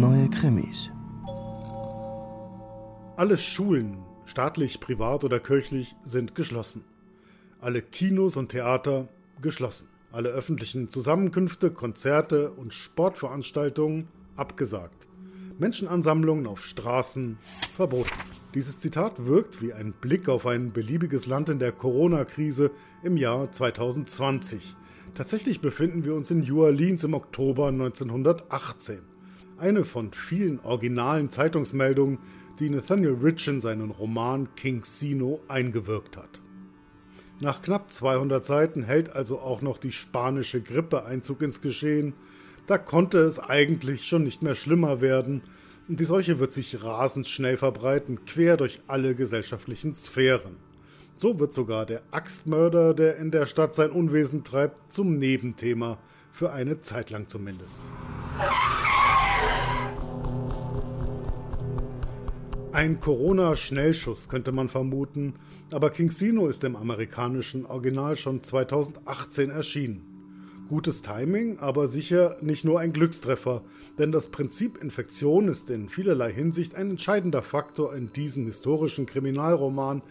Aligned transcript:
Neue 0.00 0.28
Krimis. 0.28 0.90
Alle 3.16 3.38
Schulen, 3.38 3.98
staatlich, 4.24 4.80
privat 4.80 5.22
oder 5.22 5.38
kirchlich, 5.38 5.94
sind 6.04 6.34
geschlossen. 6.34 6.84
Alle 7.60 7.80
Kinos 7.80 8.36
und 8.36 8.48
Theater 8.48 9.06
geschlossen. 9.40 9.86
Alle 10.10 10.30
öffentlichen 10.30 10.88
Zusammenkünfte, 10.88 11.70
Konzerte 11.70 12.50
und 12.50 12.74
Sportveranstaltungen 12.74 14.08
abgesagt. 14.34 15.06
Menschenansammlungen 15.60 16.48
auf 16.48 16.64
Straßen 16.64 17.38
verboten. 17.76 18.10
Dieses 18.52 18.80
Zitat 18.80 19.26
wirkt 19.26 19.62
wie 19.62 19.74
ein 19.74 19.92
Blick 19.92 20.28
auf 20.28 20.44
ein 20.46 20.72
beliebiges 20.72 21.26
Land 21.26 21.50
in 21.50 21.60
der 21.60 21.70
Corona-Krise 21.70 22.72
im 23.04 23.16
Jahr 23.16 23.52
2020. 23.52 24.74
Tatsächlich 25.14 25.60
befinden 25.60 26.04
wir 26.04 26.16
uns 26.16 26.32
in 26.32 26.40
New 26.40 26.64
Orleans 26.64 27.04
im 27.04 27.14
Oktober 27.14 27.68
1918. 27.68 29.13
Eine 29.56 29.84
von 29.84 30.12
vielen 30.12 30.58
originalen 30.60 31.30
Zeitungsmeldungen, 31.30 32.18
die 32.58 32.70
Nathaniel 32.70 33.18
Rich 33.22 33.46
in 33.46 33.60
seinen 33.60 33.90
Roman 33.90 34.48
King 34.56 34.84
Sino 34.84 35.40
eingewirkt 35.46 36.16
hat. 36.16 36.42
Nach 37.40 37.62
knapp 37.62 37.92
200 37.92 38.44
Seiten 38.44 38.82
hält 38.82 39.14
also 39.14 39.38
auch 39.38 39.62
noch 39.62 39.78
die 39.78 39.92
spanische 39.92 40.60
Grippe 40.60 41.04
Einzug 41.04 41.42
ins 41.42 41.60
Geschehen. 41.60 42.14
Da 42.66 42.78
konnte 42.78 43.18
es 43.18 43.38
eigentlich 43.38 44.06
schon 44.06 44.24
nicht 44.24 44.42
mehr 44.42 44.54
schlimmer 44.56 45.00
werden 45.00 45.42
und 45.88 46.00
die 46.00 46.04
Seuche 46.04 46.40
wird 46.40 46.52
sich 46.52 46.82
rasend 46.82 47.28
schnell 47.28 47.56
verbreiten, 47.56 48.24
quer 48.24 48.56
durch 48.56 48.80
alle 48.86 49.14
gesellschaftlichen 49.14 49.94
Sphären. 49.94 50.56
So 51.16 51.38
wird 51.38 51.52
sogar 51.52 51.86
der 51.86 52.02
Axtmörder, 52.10 52.92
der 52.92 53.16
in 53.18 53.30
der 53.30 53.46
Stadt 53.46 53.74
sein 53.74 53.90
Unwesen 53.90 54.42
treibt, 54.42 54.92
zum 54.92 55.18
Nebenthema, 55.18 55.98
für 56.32 56.52
eine 56.52 56.80
Zeit 56.80 57.10
lang 57.10 57.28
zumindest. 57.28 57.82
Ein 62.74 62.98
Corona-Schnellschuss 62.98 64.28
könnte 64.28 64.50
man 64.50 64.68
vermuten, 64.68 65.34
aber 65.72 65.90
King 65.90 66.10
Sino 66.10 66.48
ist 66.48 66.64
im 66.64 66.74
amerikanischen 66.74 67.66
Original 67.66 68.16
schon 68.16 68.42
2018 68.42 69.50
erschienen. 69.50 70.02
Gutes 70.68 71.00
Timing, 71.00 71.60
aber 71.60 71.86
sicher 71.86 72.36
nicht 72.40 72.64
nur 72.64 72.80
ein 72.80 72.92
Glückstreffer, 72.92 73.62
denn 73.98 74.12
das 74.12 74.28
Prinzip 74.28 74.82
Infektion 74.82 75.46
ist 75.46 75.70
in 75.70 75.88
vielerlei 75.88 76.32
Hinsicht 76.32 76.74
ein 76.74 76.90
entscheidender 76.90 77.42
Faktor 77.42 77.94
in 77.94 78.12
diesem 78.12 78.46
historischen 78.46 79.06
Kriminalroman, 79.06 80.02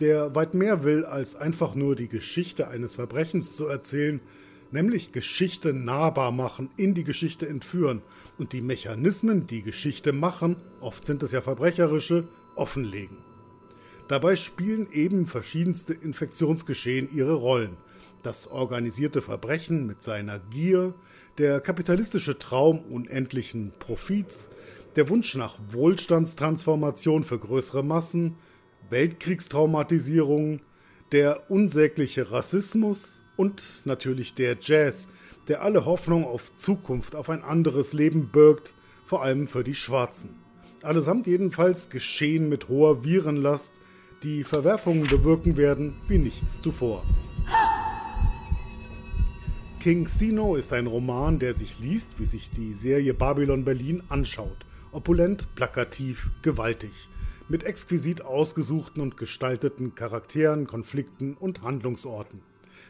der 0.00 0.34
weit 0.34 0.54
mehr 0.54 0.82
will, 0.82 1.04
als 1.04 1.36
einfach 1.36 1.74
nur 1.74 1.94
die 1.94 2.08
Geschichte 2.08 2.68
eines 2.68 2.96
Verbrechens 2.96 3.54
zu 3.54 3.66
erzählen, 3.66 4.20
nämlich 4.70 5.12
Geschichte 5.12 5.72
nahbar 5.72 6.32
machen, 6.32 6.70
in 6.76 6.94
die 6.94 7.04
Geschichte 7.04 7.48
entführen 7.48 8.02
und 8.38 8.52
die 8.52 8.60
Mechanismen, 8.60 9.46
die 9.46 9.62
Geschichte 9.62 10.12
machen, 10.12 10.56
oft 10.80 11.04
sind 11.04 11.22
es 11.22 11.32
ja 11.32 11.40
verbrecherische, 11.40 12.28
offenlegen. 12.56 13.16
Dabei 14.08 14.36
spielen 14.36 14.88
eben 14.92 15.26
verschiedenste 15.26 15.92
Infektionsgeschehen 15.92 17.08
ihre 17.14 17.34
Rollen. 17.34 17.76
Das 18.22 18.48
organisierte 18.48 19.22
Verbrechen 19.22 19.86
mit 19.86 20.02
seiner 20.02 20.38
Gier, 20.38 20.94
der 21.36 21.60
kapitalistische 21.60 22.38
Traum 22.38 22.80
unendlichen 22.80 23.72
Profits, 23.78 24.50
der 24.96 25.08
Wunsch 25.08 25.36
nach 25.36 25.58
Wohlstandstransformation 25.70 27.22
für 27.22 27.38
größere 27.38 27.84
Massen, 27.84 28.36
Weltkriegstraumatisierung, 28.90 30.60
der 31.12 31.50
unsägliche 31.50 32.30
Rassismus 32.30 33.20
und 33.38 33.62
natürlich 33.86 34.34
der 34.34 34.58
Jazz, 34.60 35.08
der 35.46 35.62
alle 35.62 35.86
Hoffnung 35.86 36.26
auf 36.26 36.54
Zukunft, 36.56 37.14
auf 37.14 37.30
ein 37.30 37.42
anderes 37.42 37.94
Leben 37.94 38.28
birgt, 38.28 38.74
vor 39.06 39.22
allem 39.22 39.48
für 39.48 39.64
die 39.64 39.74
Schwarzen. 39.74 40.36
Allesamt 40.82 41.26
jedenfalls 41.26 41.88
geschehen 41.88 42.50
mit 42.50 42.68
hoher 42.68 43.04
Virenlast, 43.04 43.80
die 44.22 44.44
Verwerfungen 44.44 45.06
bewirken 45.06 45.56
werden 45.56 45.94
wie 46.08 46.18
nichts 46.18 46.60
zuvor. 46.60 47.04
King 49.80 50.08
Sino 50.08 50.56
ist 50.56 50.72
ein 50.72 50.86
Roman, 50.86 51.38
der 51.38 51.54
sich 51.54 51.78
liest, 51.78 52.18
wie 52.18 52.26
sich 52.26 52.50
die 52.50 52.74
Serie 52.74 53.14
Babylon 53.14 53.64
Berlin 53.64 54.02
anschaut. 54.08 54.66
Opulent, 54.92 55.54
plakativ, 55.54 56.30
gewaltig 56.42 56.90
mit 57.48 57.64
exquisit 57.64 58.22
ausgesuchten 58.22 59.02
und 59.02 59.16
gestalteten 59.16 59.94
Charakteren, 59.94 60.66
Konflikten 60.66 61.34
und 61.34 61.62
Handlungsorten. 61.62 62.40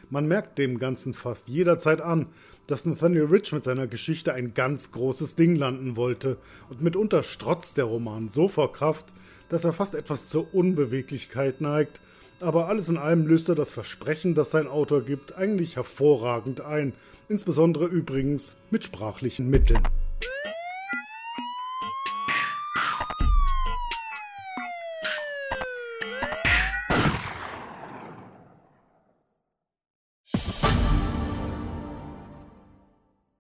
Man 0.09 0.27
merkt 0.27 0.57
dem 0.57 0.79
Ganzen 0.79 1.13
fast 1.13 1.47
jederzeit 1.47 2.01
an, 2.01 2.27
dass 2.67 2.85
Nathaniel 2.85 3.25
Rich 3.25 3.51
mit 3.51 3.63
seiner 3.63 3.87
Geschichte 3.87 4.33
ein 4.33 4.53
ganz 4.53 4.91
großes 4.91 5.35
Ding 5.35 5.55
landen 5.55 5.95
wollte 5.95 6.37
und 6.69 6.81
mitunter 6.81 7.23
strotzt 7.23 7.77
der 7.77 7.85
Roman 7.85 8.29
so 8.29 8.47
vor 8.47 8.73
Kraft, 8.73 9.07
dass 9.49 9.63
er 9.63 9.73
fast 9.73 9.95
etwas 9.95 10.27
zur 10.27 10.53
Unbeweglichkeit 10.53 11.61
neigt, 11.61 12.01
aber 12.39 12.67
alles 12.67 12.87
in 12.89 12.97
allem 12.97 13.27
löst 13.27 13.49
er 13.49 13.55
das 13.55 13.71
Versprechen, 13.71 14.35
das 14.35 14.51
sein 14.51 14.67
Autor 14.67 15.01
gibt, 15.01 15.35
eigentlich 15.35 15.75
hervorragend 15.75 16.61
ein, 16.61 16.93
insbesondere 17.27 17.85
übrigens 17.85 18.57
mit 18.69 18.83
sprachlichen 18.83 19.49
Mitteln. 19.49 19.83